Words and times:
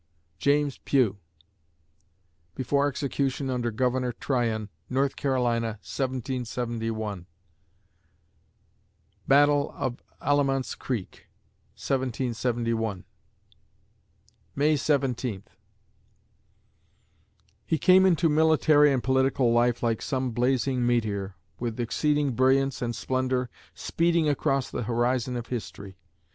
JAMES 0.39 0.79
PUGH 0.79 1.15
(Before 2.55 2.87
execution 2.87 3.51
under 3.51 3.71
Gov. 3.71 4.11
Tryon, 4.19 4.69
North 4.89 5.15
Carolina, 5.15 5.77
1771) 5.85 7.27
Battle 9.27 9.71
of 9.77 10.01
Alamance 10.19 10.73
Creek, 10.73 11.27
1771 11.75 13.05
May 14.55 14.75
Seventeenth 14.75 15.51
He 17.67 17.77
came 17.77 18.03
into 18.07 18.27
military 18.27 18.91
and 18.91 19.03
political 19.03 19.53
life 19.53 19.83
like 19.83 20.01
some 20.01 20.31
blazing 20.31 20.83
meteor, 20.83 21.35
with 21.59 21.79
exceeding 21.79 22.31
brilliance 22.31 22.81
and 22.81 22.95
splendor 22.95 23.51
speeding 23.75 24.27
across 24.27 24.71
the 24.71 24.81
horizon 24.81 25.35
of 25.37 25.45
history. 25.49 25.99